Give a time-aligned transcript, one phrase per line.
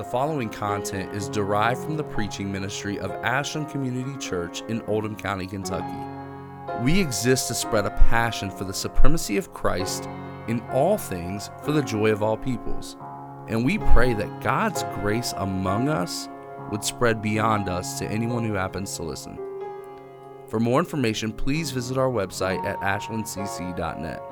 [0.00, 5.14] The following content is derived from the preaching ministry of Ashland Community Church in Oldham
[5.14, 5.94] County, Kentucky.
[6.82, 10.08] We exist to spread a passion for the supremacy of Christ
[10.48, 12.96] in all things for the joy of all peoples.
[13.48, 16.30] And we pray that God's grace among us
[16.70, 19.38] would spread beyond us to anyone who happens to listen.
[20.48, 24.22] For more information, please visit our website at ashlandcc.net.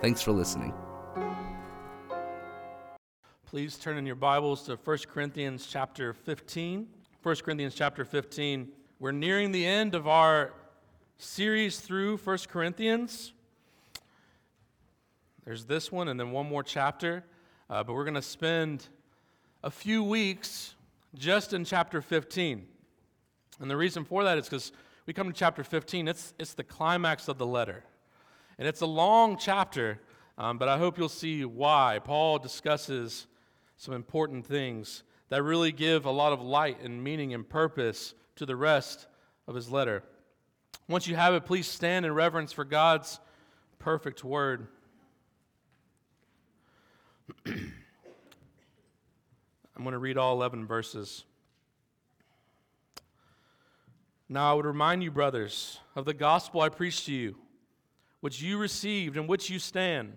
[0.00, 0.72] Thanks for listening.
[3.48, 6.88] Please turn in your Bibles to 1 Corinthians chapter 15.
[7.22, 8.68] 1 Corinthians chapter 15.
[8.98, 10.52] We're nearing the end of our
[11.18, 13.32] series through 1 Corinthians.
[15.44, 17.22] There's this one and then one more chapter,
[17.70, 18.88] uh, but we're going to spend
[19.62, 20.74] a few weeks
[21.14, 22.66] just in chapter 15.
[23.60, 24.72] And the reason for that is because
[25.06, 27.84] we come to chapter 15, it's, it's the climax of the letter.
[28.58, 30.00] And it's a long chapter,
[30.36, 32.00] um, but I hope you'll see why.
[32.02, 33.28] Paul discusses
[33.76, 38.46] some important things that really give a lot of light and meaning and purpose to
[38.46, 39.06] the rest
[39.46, 40.02] of his letter.
[40.88, 43.20] Once you have it, please stand in reverence for God's
[43.78, 44.68] perfect word.
[47.46, 51.24] I'm going to read all 11 verses.
[54.28, 57.36] Now I would remind you, brothers, of the gospel I preached to you,
[58.20, 60.16] which you received and which you stand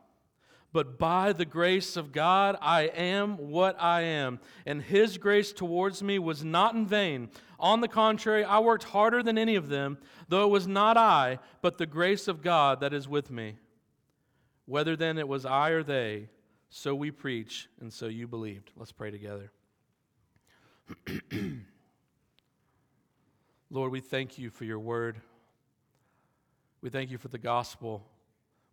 [0.73, 4.39] But by the grace of God, I am what I am.
[4.65, 7.29] And his grace towards me was not in vain.
[7.59, 9.97] On the contrary, I worked harder than any of them,
[10.29, 13.57] though it was not I, but the grace of God that is with me.
[14.65, 16.29] Whether then it was I or they,
[16.69, 18.71] so we preach, and so you believed.
[18.77, 19.51] Let's pray together.
[23.69, 25.17] Lord, we thank you for your word.
[26.81, 28.05] We thank you for the gospel,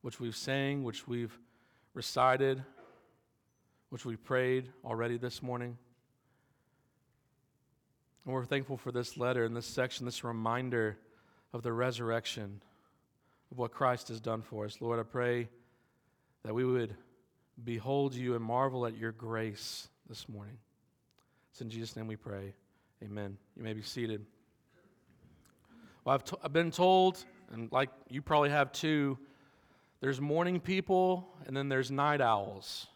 [0.02, 1.36] which we've sang, which we've
[1.94, 2.62] recited,
[3.90, 5.76] which we prayed already this morning.
[8.24, 10.98] And we're thankful for this letter and this section, this reminder
[11.52, 12.62] of the resurrection,
[13.50, 14.78] of what Christ has done for us.
[14.80, 15.48] Lord, I pray
[16.44, 16.94] that we would
[17.64, 20.58] behold you and marvel at your grace this morning.
[21.50, 22.54] It's in Jesus' name we pray.
[23.02, 23.38] Amen.
[23.56, 24.26] You may be seated.
[26.04, 29.18] Well, I've, I've been told, and like you probably have too,
[30.00, 32.86] there's morning people, and then there's night owls.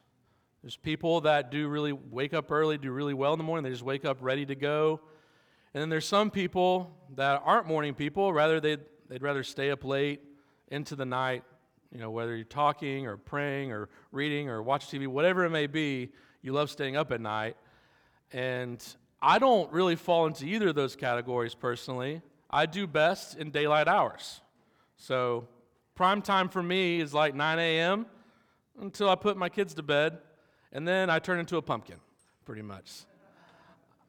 [0.62, 3.64] There's people that do really wake up early, do really well in the morning.
[3.64, 5.00] They just wake up ready to go.
[5.74, 8.32] And then there's some people that aren't morning people.
[8.32, 10.20] Rather, they'd, they'd rather stay up late
[10.68, 11.42] into the night.
[11.90, 15.66] You know, whether you're talking or praying or reading or watching TV, whatever it may
[15.66, 17.56] be, you love staying up at night.
[18.32, 18.82] And
[19.20, 22.22] I don't really fall into either of those categories personally.
[22.48, 24.40] I do best in daylight hours.
[24.96, 25.48] So
[25.94, 28.06] Prime time for me is like 9 a.m.
[28.80, 30.18] until I put my kids to bed,
[30.72, 31.96] and then I turn into a pumpkin,
[32.46, 32.90] pretty much.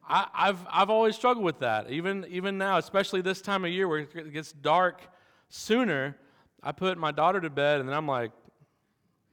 [0.06, 3.88] I, have I've always struggled with that, even, even now, especially this time of year
[3.88, 5.00] where it gets dark
[5.48, 6.16] sooner.
[6.62, 8.32] I put my daughter to bed, and then I'm like,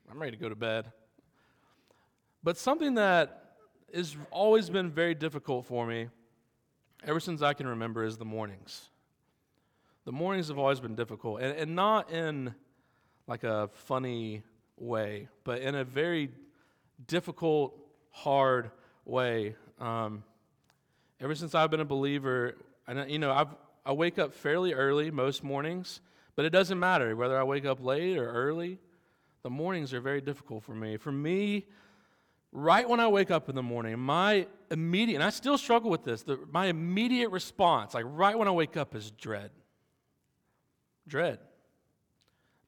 [0.09, 0.91] I'm ready to go to bed.
[2.43, 3.55] But something that
[3.93, 6.09] has always been very difficult for me,
[7.03, 8.90] ever since I can remember, is the mornings
[10.05, 12.55] the mornings have always been difficult, and, and not in
[13.27, 14.43] like a funny
[14.77, 16.29] way, but in a very
[17.07, 17.77] difficult,
[18.09, 18.71] hard
[19.05, 19.55] way.
[19.79, 20.23] Um,
[21.19, 22.55] ever since I've been a believer,
[22.87, 23.49] and you know, I've,
[23.85, 26.01] I wake up fairly early most mornings,
[26.35, 28.79] but it doesn't matter whether I wake up late or early.
[29.43, 30.97] The mornings are very difficult for me.
[30.97, 31.65] For me,
[32.51, 36.03] right when I wake up in the morning, my immediate, and I still struggle with
[36.03, 39.51] this, the, my immediate response, like right when I wake up, is dread
[41.07, 41.39] dread,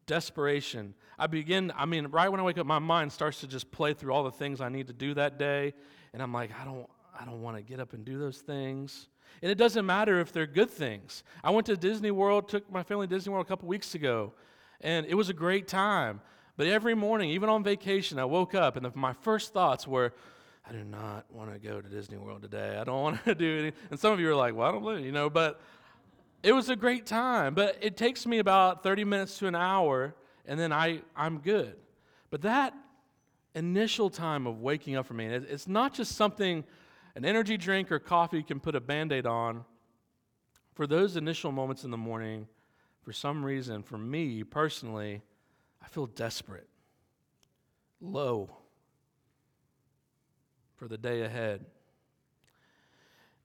[0.06, 0.94] desperation.
[1.18, 3.94] I begin, I mean, right when I wake up, my mind starts to just play
[3.94, 5.74] through all the things I need to do that day.
[6.14, 6.88] And I'm like, I don't,
[7.20, 9.08] I don't want to get up and do those things.
[9.42, 11.24] And it doesn't matter if they're good things.
[11.44, 14.34] I went to Disney World, took my family to Disney World a couple weeks ago,
[14.82, 16.22] and it was a great time.
[16.56, 20.14] But every morning, even on vacation, I woke up and the, my first thoughts were,
[20.68, 22.78] I do not want to go to Disney World today.
[22.80, 23.80] I don't want to do anything.
[23.90, 25.60] And some of you are like, well, I don't believe you know, but
[26.44, 27.56] it was a great time.
[27.56, 30.14] But it takes me about 30 minutes to an hour,
[30.46, 31.76] and then I, I'm good.
[32.30, 32.74] But that
[33.56, 36.64] initial time of waking up for me, it's not just something
[37.16, 39.66] an energy drink or coffee can put a band aid on.
[40.74, 42.48] For those initial moments in the morning,
[43.04, 45.22] for some reason, for me personally,
[45.84, 46.68] I feel desperate,
[48.02, 48.50] low
[50.76, 51.66] for the day ahead.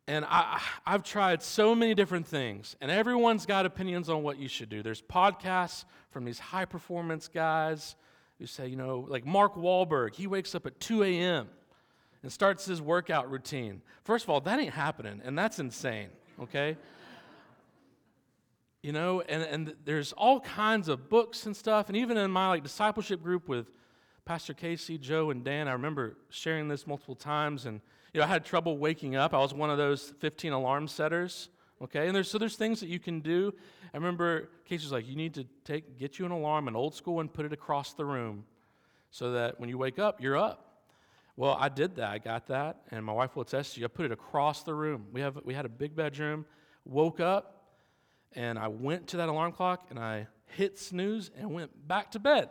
[0.08, 4.48] And I, I've tried so many different things, and everyone's got opinions on what you
[4.48, 4.82] should do.
[4.82, 7.94] There's podcasts from these high performance guys
[8.38, 11.48] who say, you know, like Mark Wahlberg, he wakes up at 2 a.m.
[12.22, 13.82] and starts his workout routine.
[14.02, 16.08] First of all, that ain't happening, and that's insane,
[16.40, 16.78] okay?
[18.82, 22.48] you know, and, and there's all kinds of books and stuff, and even in my
[22.48, 23.66] like discipleship group with
[24.24, 27.82] Pastor Casey, Joe, and Dan, I remember sharing this multiple times, and
[28.12, 29.34] you know, I had trouble waking up.
[29.34, 31.48] I was one of those 15 alarm setters.
[31.80, 33.54] Okay, and there's so there's things that you can do.
[33.94, 37.20] I remember Casey's like, you need to take get you an alarm, an old school,
[37.20, 38.44] and put it across the room,
[39.10, 40.82] so that when you wake up, you're up.
[41.36, 42.10] Well, I did that.
[42.10, 43.86] I got that, and my wife will attest to you.
[43.86, 45.06] I put it across the room.
[45.12, 46.46] We have we had a big bedroom.
[46.84, 47.76] Woke up,
[48.32, 52.18] and I went to that alarm clock, and I hit snooze and went back to
[52.18, 52.48] bed.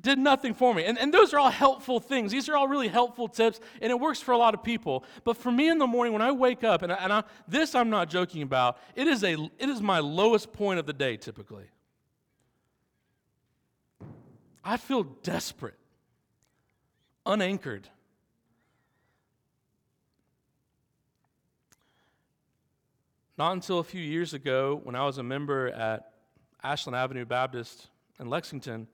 [0.00, 0.84] Did nothing for me.
[0.84, 2.32] And, and those are all helpful things.
[2.32, 5.04] These are all really helpful tips, and it works for a lot of people.
[5.24, 7.74] But for me in the morning, when I wake up, and, I, and I, this
[7.74, 11.16] I'm not joking about, it is, a, it is my lowest point of the day
[11.16, 11.64] typically.
[14.64, 15.78] I feel desperate,
[17.24, 17.88] unanchored.
[23.38, 26.12] Not until a few years ago, when I was a member at
[26.62, 27.88] Ashland Avenue Baptist
[28.18, 28.86] in Lexington,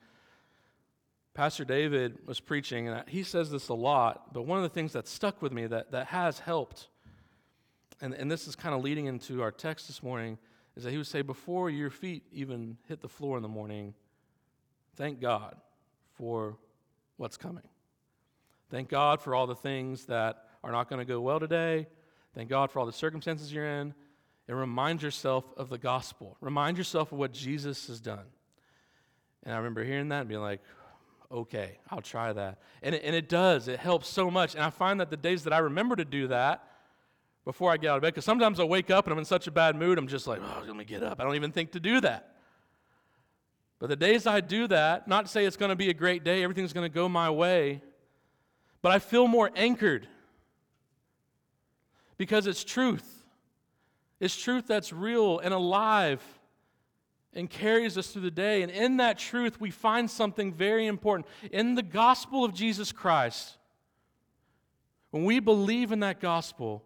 [1.37, 4.95] Pastor David was preaching, and he says this a lot, but one of the things
[4.95, 6.89] that stuck with me that, that has helped,
[8.01, 10.39] and, and this is kind of leading into our text this morning,
[10.79, 13.93] is that he would say, Before your feet even hit the floor in the morning,
[14.97, 15.57] thank God
[16.15, 16.57] for
[17.19, 17.69] what's coming.
[18.71, 21.87] Thank God for all the things that are not going to go well today.
[22.35, 23.93] Thank God for all the circumstances you're in.
[24.49, 26.39] And remind yourself of the gospel.
[26.41, 28.25] Remind yourself of what Jesus has done.
[29.43, 30.63] And I remember hearing that and being like,
[31.31, 32.59] okay, I'll try that.
[32.83, 34.55] And it, and it does, it helps so much.
[34.55, 36.65] And I find that the days that I remember to do that
[37.45, 39.47] before I get out of bed, because sometimes I wake up and I'm in such
[39.47, 41.21] a bad mood, I'm just like, oh, let me get up.
[41.21, 42.35] I don't even think to do that.
[43.79, 46.25] But the days I do that, not to say it's going to be a great
[46.25, 47.83] day, everything's going to go my way,
[48.83, 50.09] but I feel more anchored
[52.17, 53.25] because it's truth.
[54.19, 56.23] It's truth that's real and alive
[57.37, 58.63] and carries us through the day.
[58.63, 61.29] And in that truth, we find something very important.
[61.53, 63.59] In the gospel of Jesus Christ,
[65.11, 66.83] when we believe in that gospel,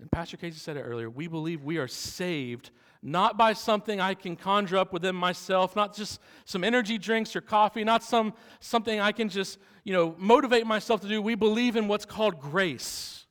[0.00, 2.70] and Pastor Casey said it earlier, we believe we are saved
[3.00, 7.40] not by something I can conjure up within myself, not just some energy drinks or
[7.40, 11.22] coffee, not some something I can just, you know, motivate myself to do.
[11.22, 13.24] We believe in what's called grace.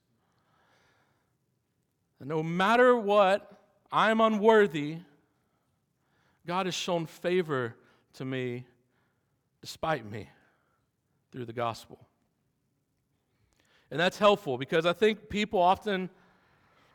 [2.21, 3.51] And no matter what,
[3.91, 4.99] I'm unworthy,
[6.47, 7.75] God has shown favor
[8.13, 8.65] to me
[9.59, 10.29] despite me
[11.29, 11.99] through the gospel.
[13.91, 16.09] And that's helpful because I think people often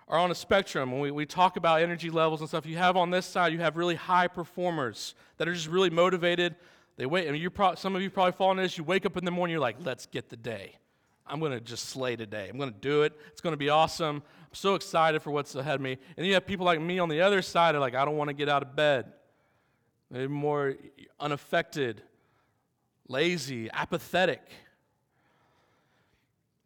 [0.09, 0.90] are on a spectrum.
[0.90, 3.59] When we, we talk about energy levels and stuff, you have on this side, you
[3.59, 6.56] have really high performers that are just really motivated.
[6.97, 8.78] They wait, and you pro- some of you probably fall into this.
[8.78, 10.76] You wake up in the morning, you're like, let's get the day.
[11.26, 12.49] I'm going to just slay today.
[12.49, 13.12] I'm going to do it.
[13.28, 14.16] It's going to be awesome.
[14.16, 15.99] I'm so excited for what's ahead of me.
[16.16, 18.28] And you have people like me on the other side, are like, I don't want
[18.28, 19.12] to get out of bed
[20.12, 20.75] maybe more
[21.19, 22.02] unaffected,
[23.09, 24.42] lazy, apathetic.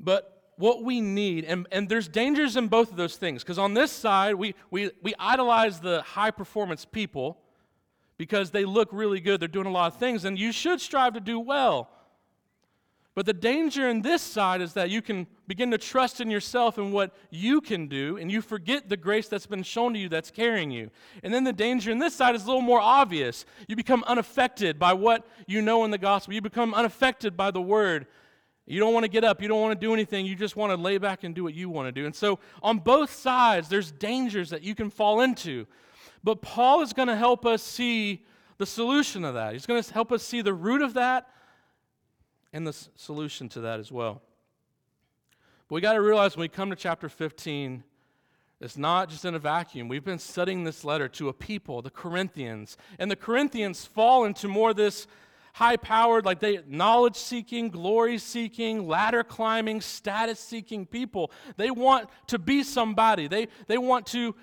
[0.00, 3.72] But what we need, and, and there's dangers in both of those things, because on
[3.72, 7.38] this side, we, we, we idolize the high performance people
[8.18, 11.14] because they look really good, they're doing a lot of things, and you should strive
[11.14, 11.90] to do well.
[13.16, 16.76] But the danger in this side is that you can begin to trust in yourself
[16.76, 20.10] and what you can do, and you forget the grace that's been shown to you
[20.10, 20.90] that's carrying you.
[21.22, 23.46] And then the danger in this side is a little more obvious.
[23.68, 27.60] You become unaffected by what you know in the gospel, you become unaffected by the
[27.60, 28.06] word.
[28.66, 30.72] You don't want to get up, you don't want to do anything, you just want
[30.72, 32.04] to lay back and do what you want to do.
[32.04, 35.66] And so on both sides, there's dangers that you can fall into.
[36.22, 38.26] But Paul is going to help us see
[38.58, 39.54] the solution of that.
[39.54, 41.28] He's going to help us see the root of that
[42.52, 44.22] and the solution to that as well.
[45.68, 47.82] But we got to realize when we come to chapter 15,
[48.60, 49.88] It's not just in a vacuum.
[49.88, 54.48] We've been studying this letter to a people, the Corinthians, and the Corinthians fall into
[54.48, 55.06] more this
[55.52, 61.30] high powered, like they knowledge seeking, glory seeking, ladder climbing, status seeking people.
[61.56, 63.26] They want to be somebody.
[63.26, 64.34] They, they want to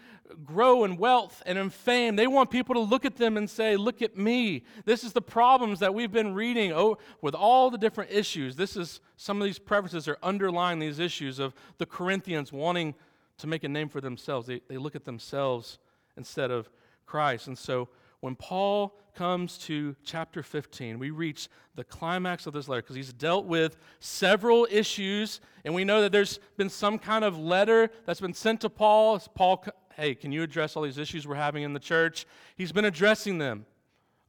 [0.44, 2.16] grow in wealth and in fame.
[2.16, 4.63] They want people to look at them and say, Look at me.
[4.86, 8.56] This is the problems that we've been reading oh, with all the different issues.
[8.56, 12.96] This is some of these preferences are underlying these issues of the Corinthians wanting
[13.38, 14.48] to make a name for themselves.
[14.48, 15.80] They, they look at themselves
[16.18, 16.70] instead of
[17.06, 17.48] Christ.
[17.48, 17.90] And so
[18.24, 23.12] when Paul comes to chapter 15, we reach the climax of this letter because he's
[23.12, 28.22] dealt with several issues, and we know that there's been some kind of letter that's
[28.22, 29.20] been sent to Paul.
[29.36, 32.26] Paul, hey, can you address all these issues we're having in the church?
[32.56, 33.66] He's been addressing them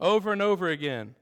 [0.01, 1.15] over and over again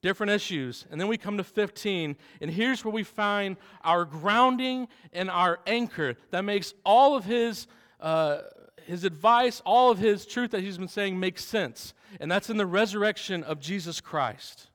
[0.00, 0.86] different issues.
[0.90, 5.60] And then we come to 15, and here's where we find our grounding and our
[5.66, 7.66] anchor that makes all of his,
[8.00, 8.42] uh,
[8.84, 11.94] his advice, all of his truth that he's been saying make sense.
[12.20, 14.68] And that's in the resurrection of Jesus Christ.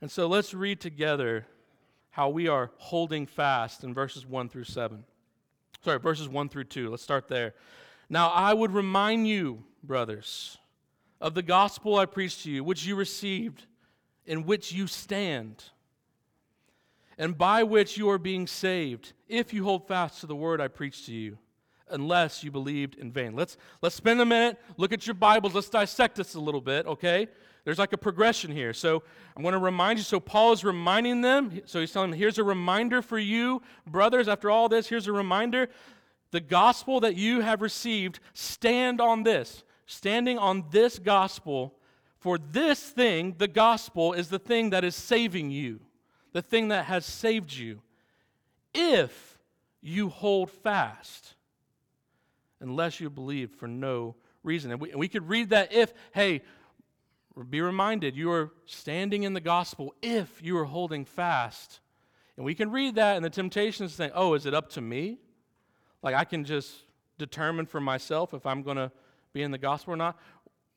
[0.00, 1.46] And so let's read together
[2.10, 5.04] how we are holding fast in verses 1 through 7.
[5.84, 6.90] Sorry, verses 1 through 2.
[6.90, 7.54] Let's start there.
[8.08, 10.58] Now, I would remind you, brothers,
[11.20, 13.64] of the gospel I preached to you, which you received,
[14.24, 15.64] in which you stand,
[17.18, 20.68] and by which you are being saved, if you hold fast to the word I
[20.68, 21.38] preached to you,
[21.88, 23.34] unless you believed in vain.
[23.34, 26.86] Let's, let's spend a minute, look at your Bibles, let's dissect this a little bit,
[26.86, 27.26] okay?
[27.64, 28.72] There's like a progression here.
[28.72, 29.02] So
[29.36, 30.04] I'm going to remind you.
[30.04, 31.60] So Paul is reminding them.
[31.64, 34.28] So he's telling them, here's a reminder for you, brothers.
[34.28, 35.68] After all this, here's a reminder.
[36.32, 41.74] The gospel that you have received, stand on this standing on this gospel,
[42.18, 45.80] for this thing, the gospel, is the thing that is saving you,
[46.32, 47.80] the thing that has saved you,
[48.74, 49.38] if
[49.80, 51.34] you hold fast,
[52.60, 54.70] unless you believe for no reason.
[54.70, 56.42] And we, and we could read that if, hey,
[57.48, 61.80] be reminded you are standing in the gospel if you are holding fast.
[62.36, 64.80] And we can read that, and the temptation is saying, oh, is it up to
[64.80, 65.18] me?
[66.02, 66.72] Like I can just
[67.18, 68.90] determine for myself if I'm going to
[69.32, 70.18] be in the gospel or not?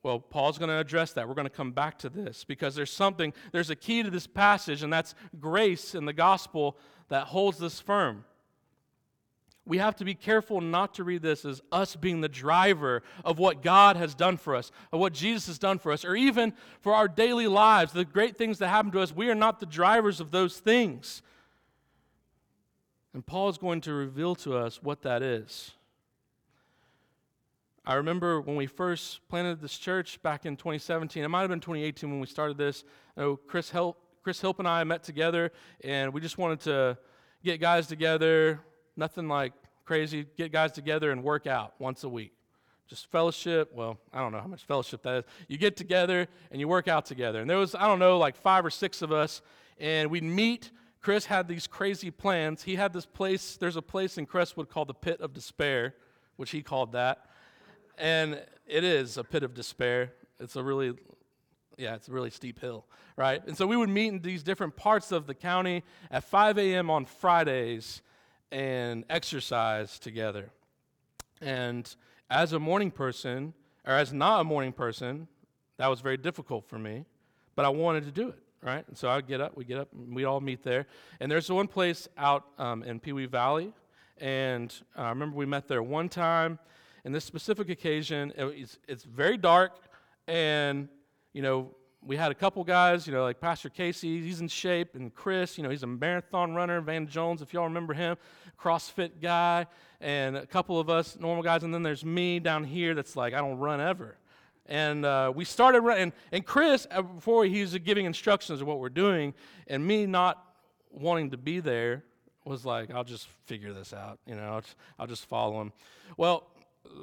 [0.02, 1.26] Well, Paul's going to address that.
[1.26, 4.26] We're going to come back to this because there's something, there's a key to this
[4.26, 6.76] passage, and that's grace in the gospel
[7.08, 8.24] that holds this firm.
[9.66, 13.40] We have to be careful not to read this as us being the driver of
[13.40, 16.52] what God has done for us, of what Jesus has done for us, or even
[16.80, 19.12] for our daily lives, the great things that happen to us.
[19.14, 21.20] We are not the drivers of those things.
[23.12, 25.72] And Paul is going to reveal to us what that is.
[27.84, 31.24] I remember when we first planted this church back in 2017.
[31.24, 32.84] It might have been 2018 when we started this.
[33.16, 35.50] I know Chris Help, Chris Hilp and I met together,
[35.82, 36.98] and we just wanted to
[37.42, 38.60] get guys together.
[38.96, 39.52] Nothing like
[39.84, 40.26] crazy.
[40.36, 42.32] Get guys together and work out once a week.
[42.88, 43.72] Just fellowship.
[43.74, 45.24] Well, I don't know how much fellowship that is.
[45.48, 47.40] You get together and you work out together.
[47.40, 49.42] And there was, I don't know, like five or six of us,
[49.78, 50.70] and we'd meet.
[51.00, 52.62] Chris had these crazy plans.
[52.62, 55.94] He had this place, there's a place in Crestwood called the Pit of Despair,
[56.36, 57.26] which he called that
[57.98, 60.12] and it is a pit of despair.
[60.40, 60.94] It's a really,
[61.76, 62.84] yeah, it's a really steep hill,
[63.16, 63.42] right?
[63.46, 66.90] And so we would meet in these different parts of the county at 5 a.m.
[66.90, 68.02] on Fridays
[68.50, 70.50] and exercise together.
[71.40, 71.94] And
[72.30, 73.54] as a morning person,
[73.86, 75.28] or as not a morning person,
[75.76, 77.04] that was very difficult for me,
[77.54, 78.86] but I wanted to do it, right?
[78.88, 80.86] And so I get up, we get up, and we all meet there.
[81.20, 83.72] And there's one place out um, in Pewee Valley,
[84.18, 86.58] and uh, I remember we met there one time
[87.04, 89.78] in this specific occasion, it's, it's very dark,
[90.26, 90.88] and,
[91.32, 91.70] you know,
[92.06, 95.58] we had a couple guys, you know, like Pastor Casey, he's in shape, and Chris,
[95.58, 98.16] you know, he's a marathon runner, Van Jones, if y'all remember him,
[98.58, 99.66] CrossFit guy,
[100.00, 103.34] and a couple of us normal guys, and then there's me down here that's like,
[103.34, 104.18] I don't run ever.
[104.66, 108.78] And uh, we started running, and Chris, uh, before he was giving instructions of what
[108.78, 109.34] we're doing,
[109.66, 110.42] and me not
[110.90, 112.04] wanting to be there,
[112.44, 114.60] was like, I'll just figure this out, you know,
[114.98, 115.72] I'll just follow him.
[116.16, 116.46] Well,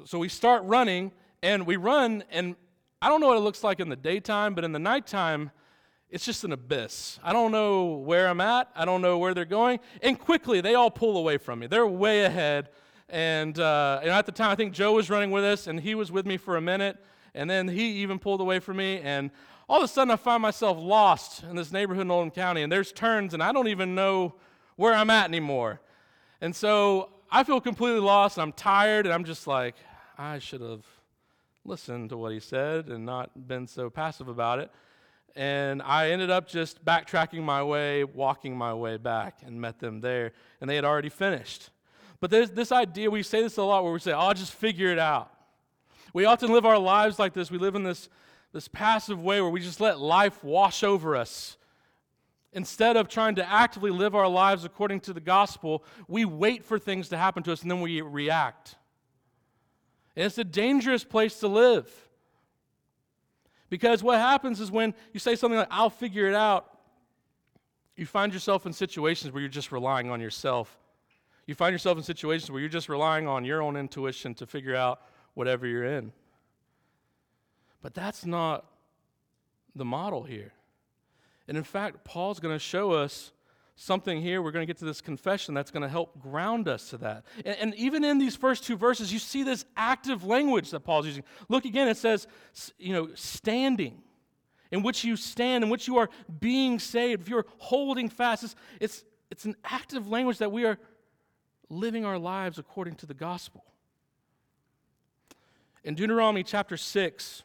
[0.06, 2.56] so we start running, and we run, and
[3.04, 5.50] I don't know what it looks like in the daytime, but in the nighttime,
[6.08, 7.18] it's just an abyss.
[7.22, 8.70] I don't know where I'm at.
[8.74, 9.80] I don't know where they're going.
[10.00, 11.66] And quickly, they all pull away from me.
[11.66, 12.70] They're way ahead.
[13.10, 15.94] And, uh, and at the time, I think Joe was running with us, and he
[15.94, 16.96] was with me for a minute.
[17.34, 19.00] And then he even pulled away from me.
[19.00, 19.30] And
[19.68, 22.62] all of a sudden, I find myself lost in this neighborhood in Oldham County.
[22.62, 24.34] And there's turns, and I don't even know
[24.76, 25.82] where I'm at anymore.
[26.40, 28.38] And so I feel completely lost.
[28.38, 29.74] And I'm tired, and I'm just like,
[30.16, 30.86] I should have
[31.64, 34.70] listened to what he said and not been so passive about it.
[35.36, 40.00] And I ended up just backtracking my way, walking my way back, and met them
[40.00, 40.32] there.
[40.60, 41.70] And they had already finished.
[42.20, 44.52] But there's this idea, we say this a lot where we say, oh, I'll just
[44.52, 45.32] figure it out.
[46.12, 47.50] We often live our lives like this.
[47.50, 48.08] We live in this,
[48.52, 51.56] this passive way where we just let life wash over us.
[52.52, 56.78] Instead of trying to actively live our lives according to the gospel, we wait for
[56.78, 58.76] things to happen to us and then we react.
[60.16, 61.90] And it's a dangerous place to live.
[63.68, 66.78] Because what happens is when you say something like, I'll figure it out,
[67.96, 70.78] you find yourself in situations where you're just relying on yourself.
[71.46, 74.74] You find yourself in situations where you're just relying on your own intuition to figure
[74.74, 75.00] out
[75.34, 76.12] whatever you're in.
[77.82, 78.64] But that's not
[79.74, 80.52] the model here.
[81.46, 83.32] And in fact, Paul's going to show us
[83.76, 84.40] something here.
[84.40, 87.24] We're going to get to this confession that's going to help ground us to that.
[87.44, 91.06] And, and, even in these first two verses, you see this active language that Paul's
[91.06, 91.24] using.
[91.48, 92.26] Look again, it says,
[92.78, 94.02] you know, standing,
[94.70, 96.08] in which you stand, in which you are
[96.40, 97.22] being saved.
[97.22, 100.78] If you're holding fast, it's, it's, it's an active language that we are
[101.68, 103.64] living our lives according to the gospel.
[105.82, 107.42] In Deuteronomy chapter 6,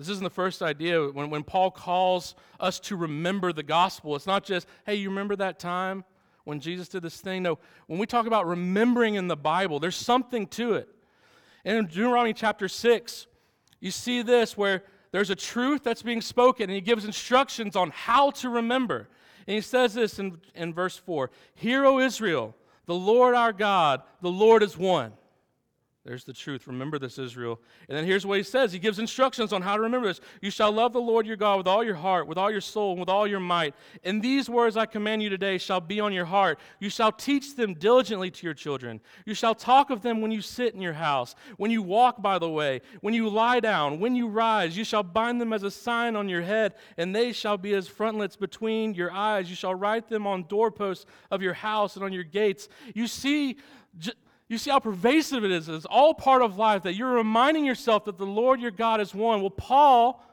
[0.00, 1.08] this isn't the first idea.
[1.10, 5.36] When, when Paul calls us to remember the gospel, it's not just, hey, you remember
[5.36, 6.04] that time
[6.44, 7.42] when Jesus did this thing?
[7.42, 10.88] No, when we talk about remembering in the Bible, there's something to it.
[11.66, 13.26] And in Deuteronomy chapter 6,
[13.80, 17.90] you see this where there's a truth that's being spoken, and he gives instructions on
[17.90, 19.06] how to remember.
[19.46, 24.00] And he says this in, in verse 4 Hear, O Israel, the Lord our God,
[24.22, 25.12] the Lord is one.
[26.10, 26.66] There's the truth.
[26.66, 27.60] Remember this, Israel.
[27.88, 28.72] And then here's what he says.
[28.72, 30.20] He gives instructions on how to remember this.
[30.42, 32.90] You shall love the Lord your God with all your heart, with all your soul,
[32.90, 33.76] and with all your might.
[34.02, 36.58] And these words I command you today shall be on your heart.
[36.80, 39.00] You shall teach them diligently to your children.
[39.24, 42.40] You shall talk of them when you sit in your house, when you walk by
[42.40, 44.76] the way, when you lie down, when you rise.
[44.76, 47.86] You shall bind them as a sign on your head, and they shall be as
[47.86, 49.48] frontlets between your eyes.
[49.48, 52.68] You shall write them on doorposts of your house and on your gates.
[52.94, 53.58] You see,
[54.50, 55.68] you see how pervasive it is.
[55.68, 59.14] It's all part of life that you're reminding yourself that the Lord your God is
[59.14, 59.40] one.
[59.42, 60.26] Well, Paul,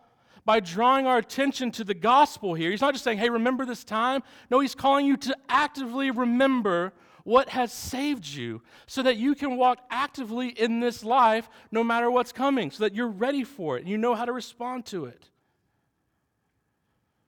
[0.44, 3.84] by drawing our attention to the gospel here, he's not just saying, hey, remember this
[3.84, 4.24] time.
[4.50, 6.94] No, he's calling you to actively remember
[7.26, 12.10] what has saved you so that you can walk actively in this life no matter
[12.10, 15.06] what's coming, so that you're ready for it and you know how to respond to
[15.06, 15.30] it.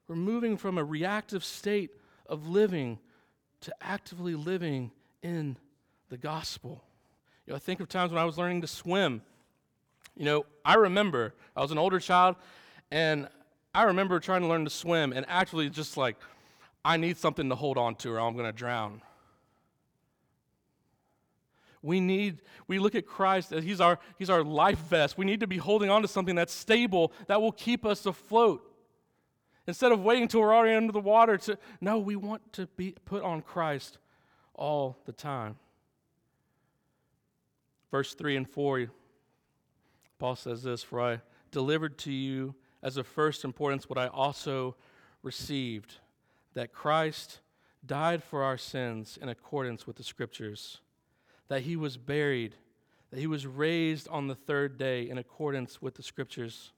[0.08, 1.92] We're moving from a reactive state
[2.26, 2.98] of living
[3.62, 4.90] to actively living
[5.22, 5.56] in
[6.10, 6.84] the gospel.
[7.46, 9.22] You know, I think of times when I was learning to swim.
[10.16, 12.36] You know, I remember I was an older child,
[12.92, 13.28] and
[13.74, 16.18] I remember trying to learn to swim and actually just like,
[16.84, 19.02] I need something to hold on to or I'm going to drown.
[21.82, 25.18] We need, we look at Christ as he's our, he's our life vest.
[25.18, 28.66] We need to be holding on to something that's stable, that will keep us afloat.
[29.66, 32.96] Instead of waiting until we're already under the water to, no, we want to be
[33.06, 33.98] put on Christ
[34.56, 35.58] all the time.
[37.92, 38.88] Verse 3 and 4,
[40.20, 41.22] Paul says this For I
[41.52, 44.76] delivered to you as of first importance what I also
[45.24, 45.96] received
[46.54, 47.40] that Christ
[47.86, 50.80] died for our sins in accordance with the Scriptures,
[51.48, 52.56] that he was buried,
[53.12, 56.72] that he was raised on the third day in accordance with the Scriptures.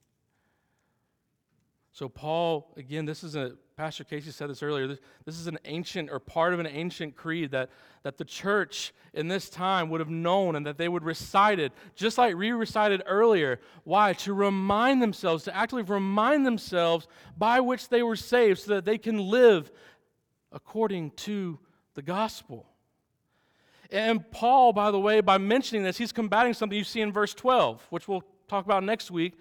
[1.91, 4.86] So, Paul, again, this is a Pastor Casey said this earlier.
[4.86, 7.72] This, this, is an ancient or part of an ancient creed that,
[8.04, 11.72] that the church in this time would have known and that they would recite it,
[11.96, 13.60] just like we recited earlier.
[13.84, 14.13] Why?
[14.13, 19.00] To remind themselves, to actually remind themselves by which they were saved so that they
[19.00, 19.72] can live
[20.52, 21.58] according to
[21.96, 22.67] the gospel.
[23.89, 27.34] And Paul, by the way, by mentioning this, he's combating something you see in verse
[27.34, 29.39] 12, which we'll talk about next week.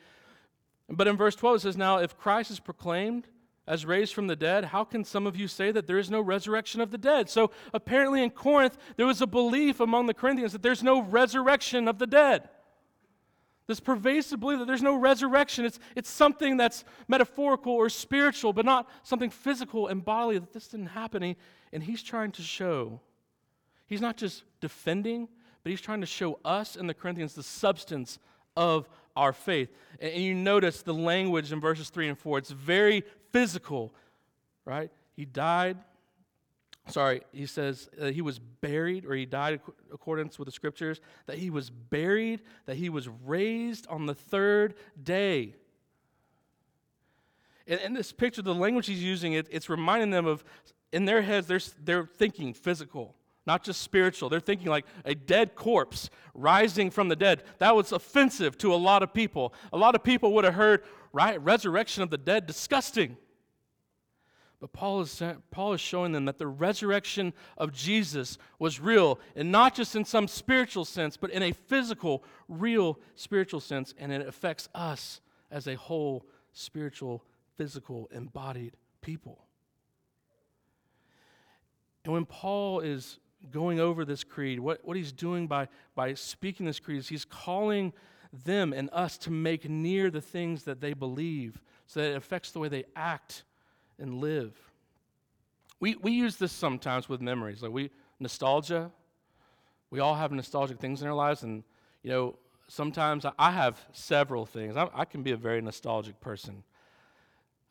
[0.88, 3.29] But in verse 12, it says, Now, if Christ is proclaimed,
[3.70, 6.20] as raised from the dead, how can some of you say that there is no
[6.20, 7.30] resurrection of the dead?
[7.30, 11.87] So apparently in Corinth, there was a belief among the Corinthians that there's no resurrection
[11.87, 12.48] of the dead.
[13.68, 15.64] This pervasive belief that there's no resurrection.
[15.64, 20.66] It's, it's something that's metaphorical or spiritual, but not something physical and bodily, that this
[20.66, 21.37] didn't happen.
[21.72, 22.98] And he's trying to show,
[23.87, 25.28] he's not just defending,
[25.62, 28.18] but he's trying to show us and the Corinthians the substance
[28.56, 29.70] of our faith.
[30.00, 32.38] And you notice the language in verses 3 and 4.
[32.38, 33.95] It's very physical,
[34.64, 34.90] right?
[35.16, 35.79] He died.
[36.88, 39.61] Sorry, he says that he was buried, or he died
[39.93, 44.75] accordance with the scriptures, that he was buried, that he was raised on the third
[45.01, 45.55] day.
[47.66, 50.43] In, in this picture, the language he's using, it, it's reminding them of,
[50.93, 53.14] in their heads, they're, they're thinking physical
[53.50, 54.28] not just spiritual.
[54.28, 57.42] They're thinking like a dead corpse rising from the dead.
[57.58, 59.52] That was offensive to a lot of people.
[59.72, 63.16] A lot of people would have heard, right, resurrection of the dead, disgusting.
[64.60, 69.50] But Paul is, Paul is showing them that the resurrection of Jesus was real, and
[69.50, 74.28] not just in some spiritual sense, but in a physical, real spiritual sense, and it
[74.28, 77.24] affects us as a whole spiritual,
[77.56, 79.44] physical, embodied people.
[82.04, 83.18] And when Paul is
[83.50, 87.24] going over this creed, what, what he's doing by, by speaking this creed is he's
[87.24, 87.92] calling
[88.44, 92.53] them and us to make near the things that they believe so that it affects
[92.53, 93.44] the way they act
[93.98, 94.53] and live.
[95.81, 97.62] We, we use this sometimes with memories.
[97.62, 98.90] Like we nostalgia.
[99.90, 101.64] We all have nostalgic things in our lives, and
[102.03, 102.37] you know,
[102.68, 104.76] sometimes I, have several things.
[104.76, 106.62] I, I can be a very nostalgic person.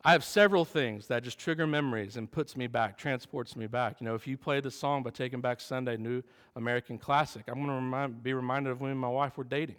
[0.02, 4.00] I have several things that just trigger memories and puts me back, transports me back.
[4.00, 6.22] You know, if you play the song by Taking Back Sunday, New
[6.56, 9.76] American Classic, I'm going to remind, be reminded of when my wife were dating.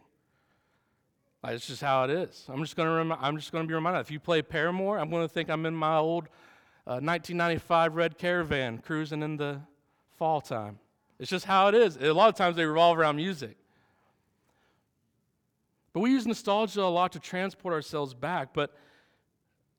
[1.44, 2.46] Like, it's just how it is.
[2.50, 4.02] I'm just going to rem- I'm just going to be reminded.
[4.02, 6.26] If you play Paramore, I'm going to think I'm in my old
[6.86, 9.60] uh, 1995 red Caravan cruising in the
[10.18, 10.78] fall time.
[11.18, 11.98] It's just how it is.
[11.98, 13.58] A lot of times they revolve around music.
[15.94, 18.54] But we use nostalgia a lot to transport ourselves back.
[18.54, 18.76] But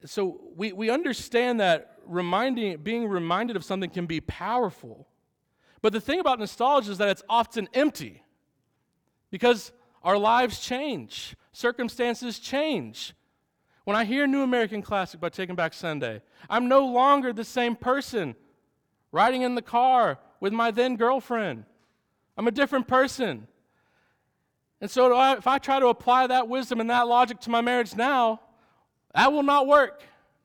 [0.04, 5.06] so we, we understand that reminding, being reminded of something can be powerful.
[5.80, 8.22] But the thing about nostalgia is that it's often empty
[9.30, 13.14] because our lives change, circumstances change.
[13.84, 17.74] When I hear New American Classic by Taking Back Sunday, I'm no longer the same
[17.74, 18.36] person
[19.10, 21.64] riding in the car with my then girlfriend.
[22.36, 23.48] I'm a different person.
[24.80, 27.94] And so, if I try to apply that wisdom and that logic to my marriage
[27.94, 28.40] now,
[29.14, 30.02] that will not work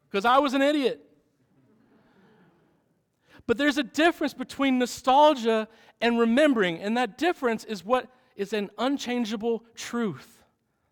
[0.09, 1.03] because I was an idiot.
[3.45, 5.67] But there's a difference between nostalgia
[6.01, 10.43] and remembering, and that difference is what is an unchangeable truth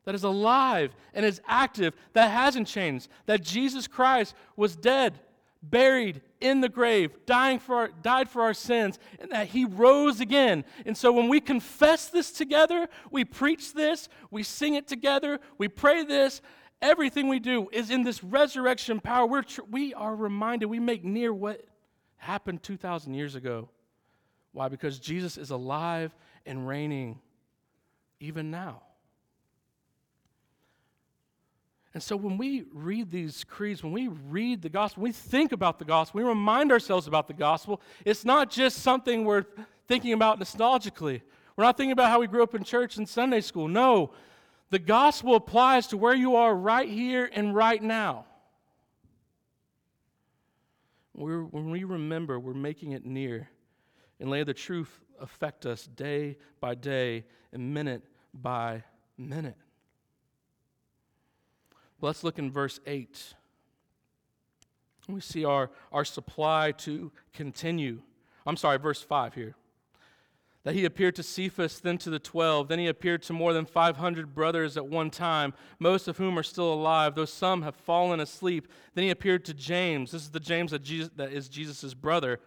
[0.06, 5.20] that is alive and is active, that hasn't changed, that Jesus Christ was dead,
[5.62, 10.22] buried in the grave, dying for our, died for our sins, and that he rose
[10.22, 10.64] again.
[10.86, 15.68] And so when we confess this together, we preach this, we sing it together, we
[15.68, 16.42] pray this,
[16.82, 19.26] everything we do is in this resurrection power.
[19.26, 21.62] We're tr- we are reminded, we make near what
[22.18, 23.70] happened 2,000 years ago.
[24.52, 24.70] Why?
[24.70, 27.20] Because Jesus is alive and reigning
[28.20, 28.82] even now.
[31.94, 35.80] And so when we read these creeds, when we read the gospel, we think about
[35.80, 39.46] the gospel, we remind ourselves about the gospel, it's not just something we're
[39.88, 41.22] thinking about nostalgically.
[41.56, 43.70] We're not thinking about how we grew up in church and Sunday school.
[43.70, 44.12] No,
[44.70, 48.26] the gospel applies to where you are right here and right now.
[51.14, 53.50] We're, when we remember, we're making it near
[54.20, 58.84] and let the truth affect us day by day and minute by
[59.18, 59.56] minute.
[62.02, 63.34] Let's look in verse 8.
[65.08, 68.02] We see our, our supply to continue.
[68.46, 69.56] I'm sorry, verse 5 here
[70.66, 72.68] that he appeared to Cephas, then to the twelve.
[72.68, 76.44] Then he appeared to more than 500 brothers at one time, most of whom are
[76.44, 78.68] still alive, though some have fallen asleep.
[78.96, 80.12] Then he appeared to James.
[80.12, 82.40] This is the James that, Jesus, that is Jesus' brother.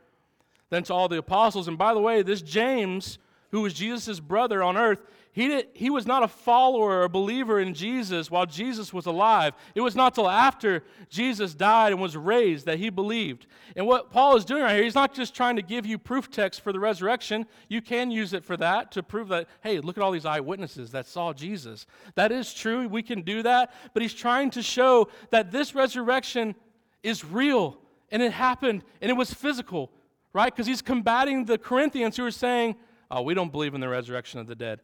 [0.68, 1.68] Then to all the apostles.
[1.68, 3.18] And by the way, this James,
[3.50, 7.60] who was Jesus' brother on earth, he, did, he was not a follower or believer
[7.60, 9.54] in Jesus while Jesus was alive.
[9.76, 13.46] It was not till after Jesus died and was raised that he believed.
[13.76, 16.28] And what Paul is doing right here, he's not just trying to give you proof
[16.28, 17.46] text for the resurrection.
[17.68, 20.90] You can use it for that to prove that, hey, look at all these eyewitnesses
[20.90, 21.86] that saw Jesus.
[22.16, 22.88] That is true.
[22.88, 23.72] We can do that.
[23.94, 26.56] But he's trying to show that this resurrection
[27.04, 27.78] is real
[28.10, 29.92] and it happened and it was physical,
[30.32, 30.52] right?
[30.52, 32.74] Because he's combating the Corinthians who are saying,
[33.10, 34.80] oh, we don't believe in the resurrection of the dead.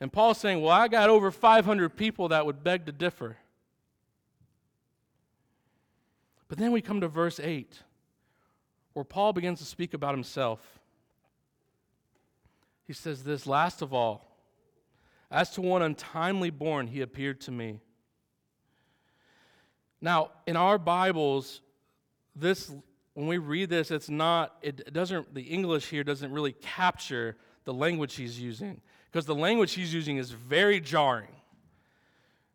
[0.00, 3.36] And Paul's saying, Well, I got over 500 people that would beg to differ.
[6.48, 7.80] But then we come to verse 8,
[8.92, 10.78] where Paul begins to speak about himself.
[12.86, 14.36] He says this Last of all,
[15.30, 17.80] as to one untimely born, he appeared to me.
[20.00, 21.62] Now, in our Bibles,
[22.36, 22.70] this
[23.14, 27.74] when we read this, it's not, it doesn't, the English here doesn't really capture the
[27.74, 31.28] language he's using because the language he's using is very jarring.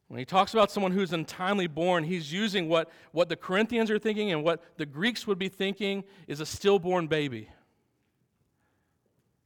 [0.09, 3.99] When he talks about someone who's untimely born, he's using what, what the Corinthians are
[3.99, 7.47] thinking and what the Greeks would be thinking is a stillborn baby.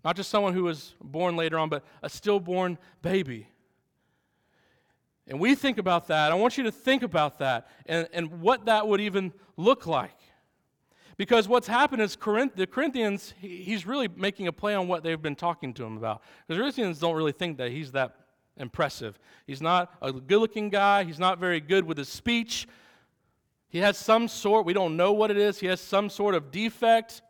[0.05, 3.47] Not just someone who was born later on, but a stillborn baby.
[5.27, 6.31] And we think about that.
[6.31, 10.17] I want you to think about that and, and what that would even look like.
[11.17, 15.03] Because what's happened is Corinth, the Corinthians, he, he's really making a play on what
[15.03, 16.21] they've been talking to him about.
[16.47, 18.15] Because Corinthians don't really think that he's that
[18.57, 19.19] impressive.
[19.45, 22.67] He's not a good looking guy, he's not very good with his speech.
[23.69, 26.51] He has some sort, we don't know what it is, he has some sort of
[26.51, 27.21] defect.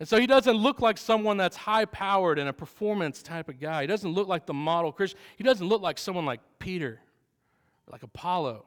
[0.00, 3.60] And so he doesn't look like someone that's high powered and a performance type of
[3.60, 3.82] guy.
[3.82, 5.20] He doesn't look like the model Christian.
[5.36, 6.98] He doesn't look like someone like Peter,
[7.88, 8.64] like Apollo.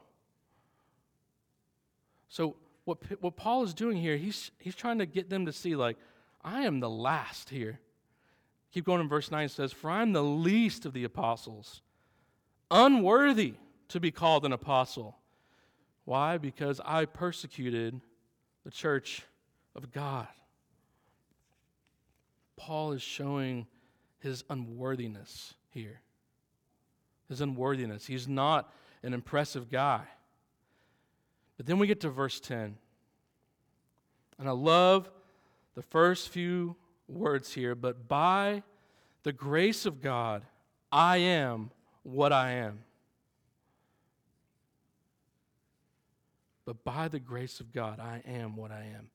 [2.30, 5.76] So, what, what Paul is doing here, he's, he's trying to get them to see,
[5.76, 5.98] like,
[6.44, 7.80] I am the last here.
[8.72, 11.82] Keep going in verse 9, it says, For I am the least of the apostles,
[12.70, 13.56] unworthy
[13.90, 15.18] to be called an apostle.
[16.06, 16.38] Why?
[16.38, 18.00] Because I persecuted
[18.64, 19.24] the church
[19.76, 20.28] of God.
[22.56, 23.66] Paul is showing
[24.20, 26.02] his unworthiness here.
[27.28, 28.06] His unworthiness.
[28.06, 28.72] He's not
[29.04, 30.04] an impressive guy.
[31.58, 32.78] But then we get to verse 10.
[34.38, 35.10] And I love
[35.76, 36.76] the first few
[37.08, 38.64] words here, but by
[39.24, 40.44] the grace of God,
[40.92, 41.72] I am
[42.04, 42.80] what I am.
[46.66, 49.10] But by the grace of God, I am what I am.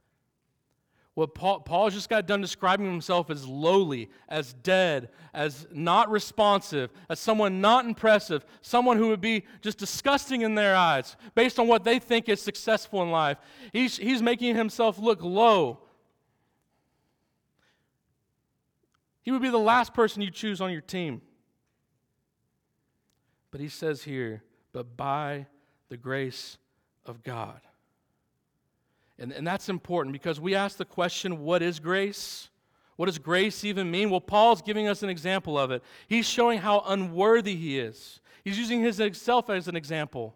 [1.15, 6.91] What Paul, Paul just got done describing himself as lowly, as dead, as not responsive,
[7.09, 11.67] as someone not impressive, someone who would be just disgusting in their eyes based on
[11.67, 13.39] what they think is successful in life.
[13.73, 15.81] He's, he's making himself look low.
[19.23, 21.23] He would be the last person you choose on your team.
[23.51, 25.47] But he says here, but by
[25.89, 26.57] the grace
[27.05, 27.61] of God.
[29.21, 32.49] And, and that's important because we ask the question what is grace?
[32.97, 34.11] What does grace even mean?
[34.11, 35.83] Well, Paul's giving us an example of it.
[36.09, 40.35] He's showing how unworthy he is, he's using himself as an example.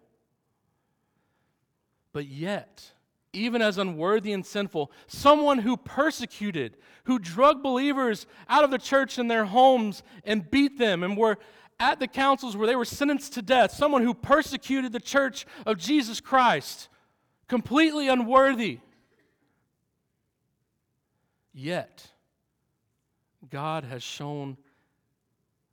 [2.13, 2.93] But yet,
[3.33, 9.19] even as unworthy and sinful, someone who persecuted, who drug believers out of the church
[9.19, 11.37] in their homes and beat them and were
[11.77, 15.77] at the councils where they were sentenced to death, someone who persecuted the church of
[15.77, 16.87] Jesus Christ,
[17.47, 18.79] completely unworthy.
[21.53, 22.07] Yet,
[23.49, 24.57] God has shown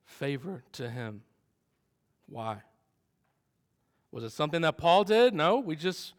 [0.05, 1.23] favor to him.
[2.29, 2.63] Why?
[4.11, 5.35] Was it something that Paul did?
[5.35, 6.15] No, we just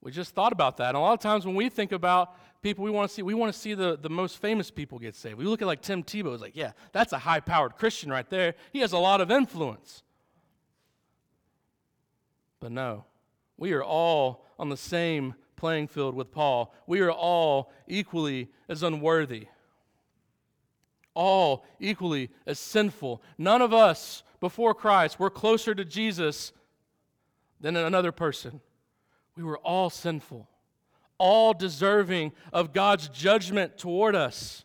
[0.00, 0.88] we just thought about that.
[0.88, 3.34] And a lot of times when we think about people we want to see, we
[3.34, 5.36] want to see the, the most famous people get saved.
[5.36, 8.28] We look at like Tim Tebow, it's like, yeah, that's a high powered Christian right
[8.28, 8.54] there.
[8.72, 10.02] He has a lot of influence.
[12.60, 13.04] But no,
[13.56, 16.74] we are all on the same playing field with Paul.
[16.86, 19.48] We are all equally as unworthy,
[21.14, 23.22] all equally as sinful.
[23.36, 26.52] None of us before Christ were closer to Jesus
[27.60, 28.60] than another person.
[29.36, 30.48] We were all sinful,
[31.18, 34.64] all deserving of God's judgment toward us.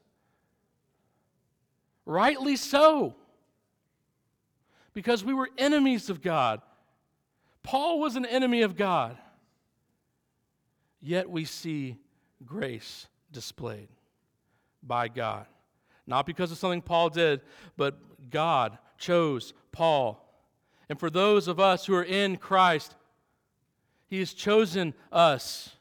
[2.06, 3.16] Rightly so,
[4.94, 6.62] because we were enemies of God.
[7.64, 9.18] Paul was an enemy of God.
[11.06, 11.98] Yet we see
[12.46, 13.90] grace displayed
[14.82, 15.46] by God.
[16.08, 17.42] Not because of something Paul did,
[17.76, 20.20] but God chose Paul.
[20.88, 22.96] And for those of us who are in Christ,
[24.08, 25.76] He has chosen us,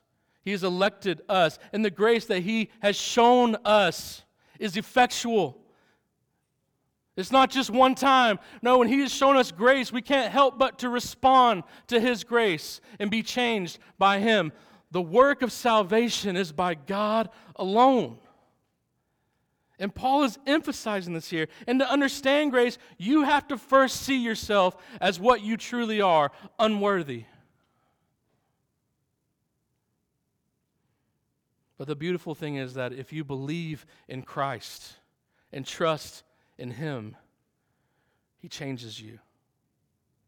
[0.44, 4.24] He has elected us, and the grace that He has shown us
[4.58, 5.56] is effectual.
[7.16, 8.40] It's not just one time.
[8.61, 12.24] No, when He has shown us grace, we can't help but to respond to His
[12.24, 14.50] grace and be changed by Him.
[14.92, 18.18] The work of salvation is by God alone.
[19.78, 21.48] And Paul is emphasizing this here.
[21.66, 26.31] And to understand grace, you have to first see yourself as what you truly are
[26.59, 27.24] unworthy.
[31.78, 34.92] But the beautiful thing is that if you believe in Christ
[35.52, 36.22] and trust
[36.59, 37.16] in Him,
[38.38, 39.18] He changes you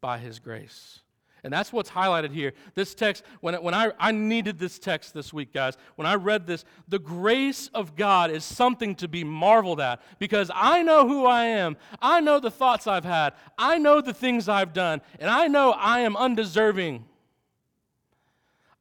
[0.00, 1.00] by His grace.
[1.44, 2.54] And that's what's highlighted here.
[2.74, 6.46] This text, when, when I, I needed this text this week, guys, when I read
[6.46, 11.26] this, the grace of God is something to be marveled at because I know who
[11.26, 11.76] I am.
[12.00, 13.35] I know the thoughts I've had.
[13.59, 15.02] I know the things I've done.
[15.20, 17.04] And I know I am undeserving.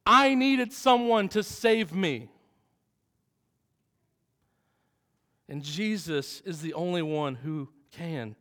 [0.06, 2.30] I needed someone to save me.
[5.50, 8.36] And Jesus is the only one who can.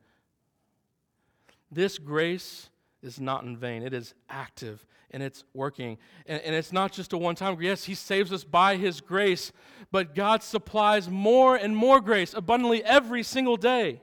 [1.69, 2.69] This grace
[3.03, 3.83] is not in vain.
[3.83, 5.97] It is active and it's working.
[6.25, 7.61] And, and it's not just a one time.
[7.61, 9.51] Yes, He saves us by His grace,
[9.91, 14.01] but God supplies more and more grace abundantly every single day.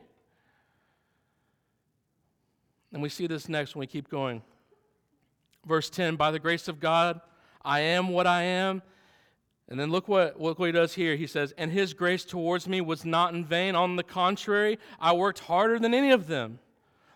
[2.93, 4.43] And we see this next when we keep going.
[5.67, 7.21] Verse 10 By the grace of God,
[7.63, 8.83] I am what I am.
[9.69, 11.15] And then look what, look what he does here.
[11.15, 13.77] He says, And his grace towards me was not in vain.
[13.77, 16.59] On the contrary, I worked harder than any of them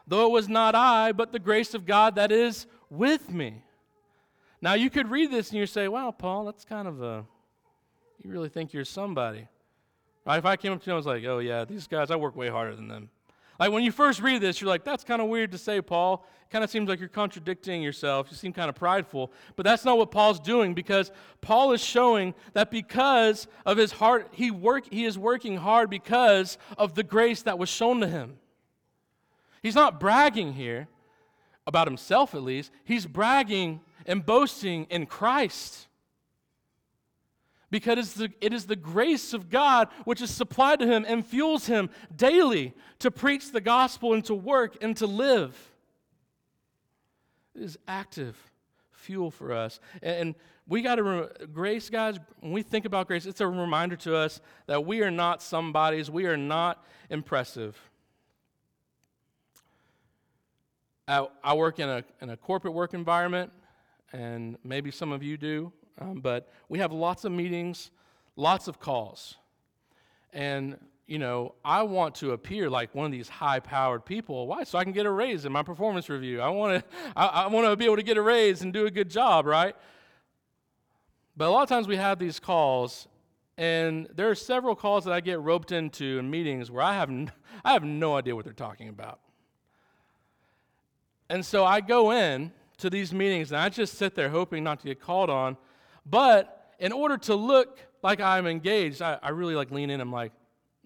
[0.06, 3.62] though it was not I, but the grace of God that is with me.
[4.60, 7.24] Now, you could read this and you say, wow, Paul, that's kind of a,
[8.22, 9.46] you really think you're somebody.
[10.24, 10.38] Right?
[10.38, 12.34] If I came up to you and was like, oh, yeah, these guys, I work
[12.34, 13.10] way harder than them.
[13.58, 16.26] Like when you first read this, you're like, that's kind of weird to say, Paul.
[16.50, 18.28] Kind of seems like you're contradicting yourself.
[18.30, 19.32] You seem kind of prideful.
[19.56, 24.28] But that's not what Paul's doing because Paul is showing that because of his heart,
[24.32, 28.36] he, work, he is working hard because of the grace that was shown to him.
[29.64, 30.88] He's not bragging here
[31.66, 32.70] about himself, at least.
[32.84, 35.88] He's bragging and boasting in Christ
[37.70, 41.24] because it's the, it is the grace of God which is supplied to him and
[41.24, 45.56] fuels him daily to preach the gospel and to work and to live.
[47.54, 48.36] It is active
[48.92, 49.80] fuel for us.
[50.02, 50.34] And, and
[50.68, 54.14] we got to, re- grace, guys, when we think about grace, it's a reminder to
[54.14, 57.80] us that we are not somebody's, we are not impressive.
[61.06, 63.52] I, I work in a, in a corporate work environment,
[64.12, 65.72] and maybe some of you do.
[65.98, 67.90] Um, but we have lots of meetings,
[68.36, 69.36] lots of calls.
[70.32, 74.46] And, you know, I want to appear like one of these high powered people.
[74.46, 74.64] Why?
[74.64, 76.40] So I can get a raise in my performance review.
[76.40, 78.86] I want to I, I want to be able to get a raise and do
[78.86, 79.76] a good job, right?
[81.36, 83.08] But a lot of times we have these calls,
[83.58, 87.10] and there are several calls that I get roped into in meetings where I have,
[87.10, 87.32] n-
[87.64, 89.18] I have no idea what they're talking about.
[91.28, 94.80] And so I go in to these meetings and I just sit there hoping not
[94.80, 95.56] to get called on
[96.06, 100.00] but in order to look like I'm engaged, I, I really like lean in.
[100.00, 100.32] I'm like,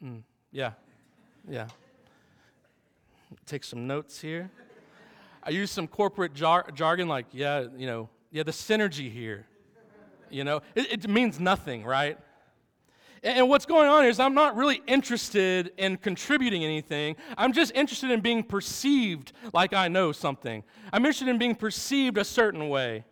[0.03, 0.23] mm,
[0.53, 0.73] yeah,
[1.49, 1.69] yeah.
[3.47, 4.51] Take some notes here.
[5.43, 9.47] I use some corporate jar- jargon like, yeah, you know, yeah, the synergy here.
[10.31, 12.19] You know, it, it means nothing, right?
[13.23, 17.17] And what's going on is I'm not really interested in contributing anything.
[17.37, 20.63] I'm just interested in being perceived like I know something.
[20.93, 23.05] I'm interested in being perceived a certain way.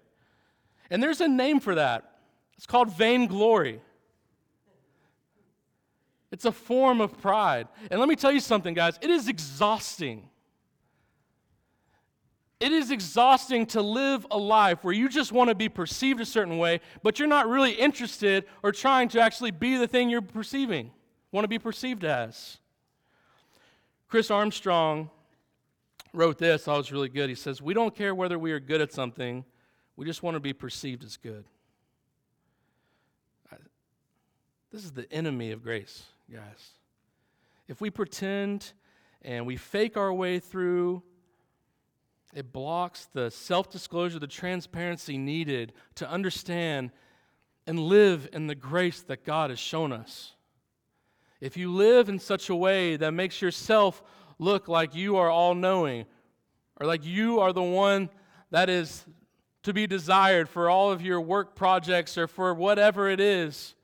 [0.91, 2.19] And there's a name for that.
[2.57, 3.81] It's called vainglory.
[6.31, 7.69] It's a form of pride.
[7.91, 10.29] And let me tell you something, guys, it is exhausting.
[12.59, 16.27] It is exhausting to live a life where you just want to be perceived a
[16.27, 20.23] certain way, but you're not really interested or trying to actually be the thing you're
[20.23, 20.91] perceiving,
[21.33, 22.59] want to be perceived as.
[24.09, 25.11] Chris Armstrong
[26.15, 27.29] wrote this, I was really good.
[27.29, 29.45] He says, We don't care whether we are good at something
[29.97, 31.45] we just want to be perceived as good.
[34.71, 36.73] This is the enemy of grace, guys.
[37.67, 38.73] If we pretend
[39.23, 41.03] and we fake our way through,
[42.35, 46.91] it blocks the self disclosure, the transparency needed to understand
[47.67, 50.33] and live in the grace that God has shown us.
[51.41, 54.03] If you live in such a way that makes yourself
[54.39, 56.07] look like you are all knowing,
[56.81, 58.11] or like you are the one
[58.51, 59.05] that is
[59.63, 63.75] to be desired for all of your work projects or for whatever it is.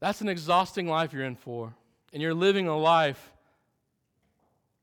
[0.00, 1.74] That's an exhausting life you're in for.
[2.12, 3.32] And you're living a life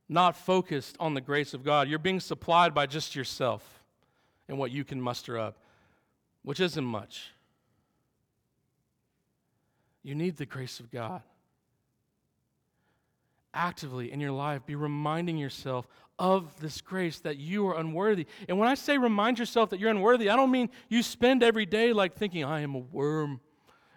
[0.08, 1.88] not focused on the grace of God.
[1.88, 3.84] You're being supplied by just yourself
[4.48, 5.58] and what you can muster up,
[6.44, 7.32] which isn't much.
[10.04, 11.24] You need the grace of God.
[13.54, 15.88] Actively in your life, be reminding yourself
[16.20, 18.28] of this grace that you are unworthy.
[18.48, 21.66] And when I say remind yourself that you're unworthy, I don't mean you spend every
[21.66, 23.42] day like thinking, I am a worm.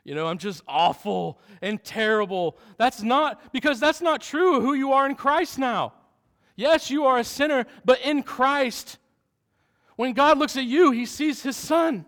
[0.05, 2.57] You know, I'm just awful and terrible.
[2.79, 5.93] That's not, because that's not true who you are in Christ now.
[6.59, 8.99] Yes, you are a sinner, but in Christ,
[9.95, 12.05] when God looks at you, he sees his son.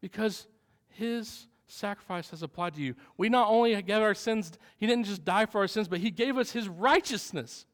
[0.00, 0.46] Because
[0.88, 2.94] his sacrifice has applied to you.
[3.18, 6.10] We not only get our sins, He didn't just die for our sins, but He
[6.10, 7.66] gave us His righteousness.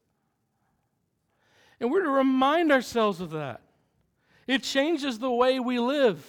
[1.79, 3.61] And we're to remind ourselves of that.
[4.47, 6.25] It changes the way we live.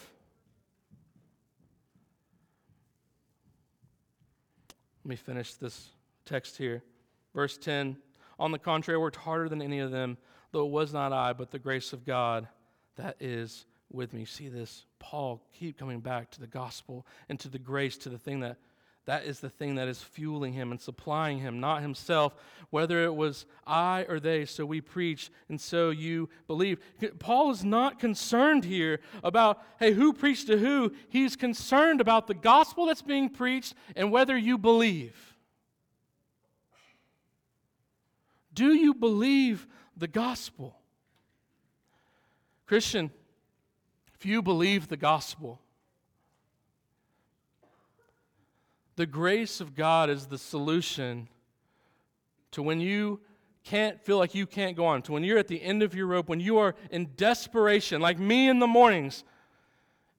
[5.05, 5.89] Let me finish this
[6.25, 6.85] text here.
[7.35, 7.97] Verse 10
[8.39, 10.17] On the contrary, I worked harder than any of them,
[10.53, 12.49] though it was not I, but the grace of God
[12.97, 14.25] that is with me.
[14.25, 14.85] See this?
[14.99, 18.57] Paul keep coming back to the gospel and to the grace, to the thing that
[19.07, 22.35] that is the thing that is fueling him and supplying him, not himself,
[22.71, 24.47] whether it was I or they.
[24.47, 26.79] So we preach, and so you believe.
[27.19, 30.93] Paul is not concerned here about, hey, who preached to who.
[31.09, 35.34] He's concerned about the gospel that's being preached and whether you believe.
[38.55, 40.77] Do you believe the gospel?
[42.67, 43.11] Christian,
[44.15, 45.61] if you believe the gospel,
[48.97, 51.29] the grace of God is the solution
[52.53, 53.21] to when you
[53.65, 56.07] can't feel like you can't go on, to when you're at the end of your
[56.07, 59.25] rope, when you are in desperation, like me in the mornings,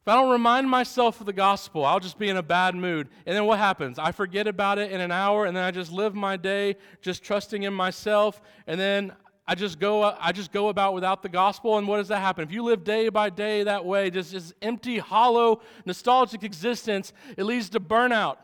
[0.05, 3.09] if I don't remind myself of the gospel, I'll just be in a bad mood.
[3.25, 3.97] And then what happens?
[3.97, 7.23] I forget about it in an hour, and then I just live my day just
[7.23, 9.13] trusting in myself, and then
[9.47, 11.79] I just go I just go about without the gospel.
[11.79, 12.43] And what does that happen?
[12.43, 17.45] If you live day by day that way, just this empty, hollow, nostalgic existence, it
[17.45, 18.37] leads to burnout.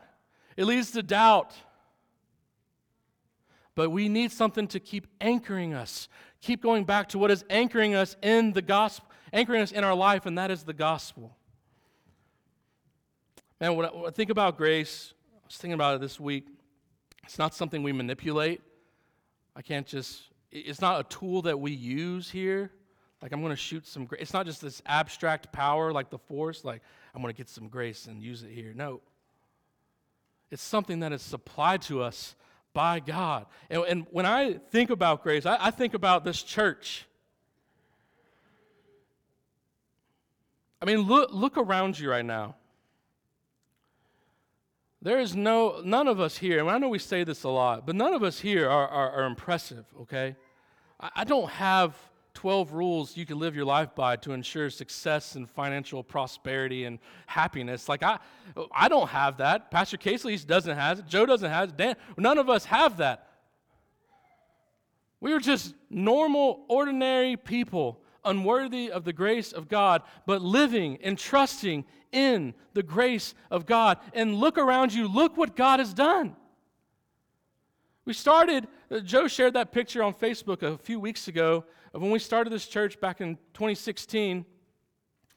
[0.56, 1.54] It leads to doubt.
[3.76, 6.08] But we need something to keep anchoring us,
[6.40, 9.94] keep going back to what is anchoring us in the gospel, anchoring us in our
[9.94, 11.36] life, and that is the gospel.
[13.62, 16.48] Man, when I, when I think about grace, I was thinking about it this week.
[17.22, 18.60] It's not something we manipulate.
[19.54, 22.72] I can't just, it's not a tool that we use here.
[23.22, 24.20] Like, I'm going to shoot some grace.
[24.20, 26.82] It's not just this abstract power like the force, like,
[27.14, 28.72] I'm going to get some grace and use it here.
[28.74, 29.00] No.
[30.50, 32.34] It's something that is supplied to us
[32.74, 33.46] by God.
[33.70, 37.06] And, and when I think about grace, I, I think about this church.
[40.80, 42.56] I mean, look, look around you right now.
[45.02, 47.84] There is no, none of us here, and I know we say this a lot,
[47.86, 50.36] but none of us here are, are, are impressive, okay?
[51.00, 51.96] I, I don't have
[52.34, 57.00] 12 rules you can live your life by to ensure success and financial prosperity and
[57.26, 57.88] happiness.
[57.88, 58.20] Like, I,
[58.72, 59.72] I don't have that.
[59.72, 61.08] Pastor Casey doesn't have it.
[61.08, 61.76] Joe doesn't have it.
[61.76, 63.28] Dan, none of us have that.
[65.20, 71.18] We are just normal, ordinary people, unworthy of the grace of God, but living and
[71.18, 73.98] trusting in the grace of God.
[74.14, 76.36] And look around you, look what God has done.
[78.04, 81.64] We started, uh, Joe shared that picture on Facebook a few weeks ago
[81.94, 84.44] of when we started this church back in 2016.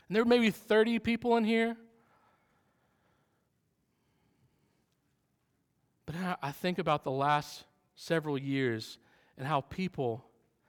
[0.07, 1.77] And there were maybe 30 people in here.
[6.05, 7.63] But I think about the last
[7.95, 8.97] several years
[9.37, 10.25] and how people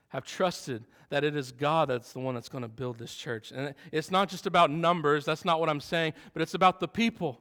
[0.08, 3.52] have trusted that it is God that's the one that's going to build this church.
[3.52, 6.88] And it's not just about numbers, that's not what I'm saying, but it's about the
[6.88, 7.40] people.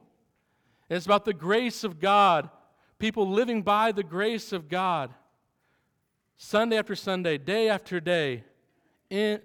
[0.88, 2.48] It's about the grace of God
[2.98, 5.12] people living by the grace of God,
[6.36, 8.44] Sunday after Sunday, day after day,
[9.10, 9.40] in,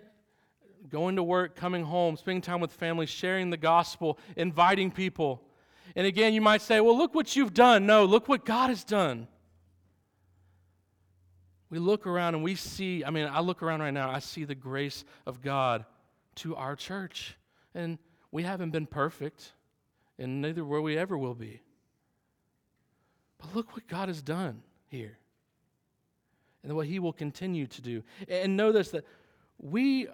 [0.89, 5.41] going to work, coming home, spending time with family, sharing the gospel, inviting people.
[5.95, 7.86] And again, you might say, well, look what you've done.
[7.86, 9.28] No, look what God has done.
[11.72, 14.43] We look around and we see, I mean, I look around right now, I see
[14.43, 15.86] the grace of God
[16.36, 17.38] to our church.
[17.74, 17.97] And
[18.30, 19.53] we haven't been perfect,
[20.19, 21.61] and neither will we ever will be.
[23.39, 25.17] But look what God has done here
[26.61, 28.03] and what He will continue to do.
[28.28, 29.05] And know this that
[29.57, 30.07] we,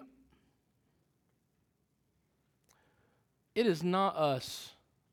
[3.56, 4.70] it is not us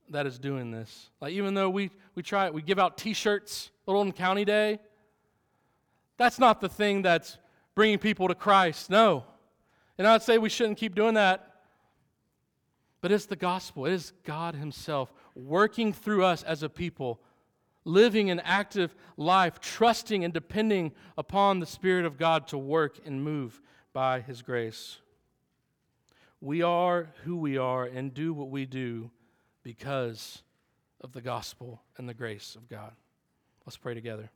[0.09, 1.09] that is doing this.
[1.19, 4.79] Like, even though we, we try, we give out t shirts, Little County Day,
[6.18, 7.38] that's not the thing that's
[7.76, 8.89] bringing people to Christ.
[8.89, 9.26] No.
[9.97, 11.51] And I'd say we shouldn't keep doing that.
[13.01, 17.20] But it's the gospel, it is God Himself working through us as a people
[17.86, 23.24] living an active life, trusting and depending upon the Spirit of God to work and
[23.24, 23.61] move
[23.93, 24.97] by His grace.
[26.41, 29.11] We are who we are and do what we do
[29.63, 30.41] because
[31.01, 32.91] of the gospel and the grace of God.
[33.66, 34.30] Let's pray together.